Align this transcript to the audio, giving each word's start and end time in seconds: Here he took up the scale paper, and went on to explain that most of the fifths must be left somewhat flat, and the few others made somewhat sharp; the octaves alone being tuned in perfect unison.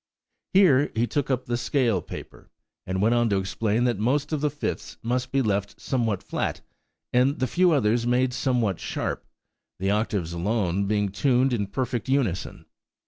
Here 0.53 0.91
he 0.95 1.05
took 1.05 1.29
up 1.29 1.45
the 1.45 1.55
scale 1.57 2.01
paper, 2.01 2.49
and 2.87 3.03
went 3.03 3.13
on 3.13 3.29
to 3.29 3.37
explain 3.37 3.83
that 3.83 3.99
most 3.99 4.33
of 4.33 4.41
the 4.41 4.49
fifths 4.49 4.97
must 5.03 5.31
be 5.31 5.43
left 5.43 5.79
somewhat 5.79 6.23
flat, 6.23 6.61
and 7.13 7.37
the 7.37 7.45
few 7.45 7.71
others 7.71 8.07
made 8.07 8.33
somewhat 8.33 8.79
sharp; 8.79 9.23
the 9.79 9.91
octaves 9.91 10.33
alone 10.33 10.87
being 10.87 11.09
tuned 11.09 11.53
in 11.53 11.67
perfect 11.67 12.09
unison. 12.09 12.65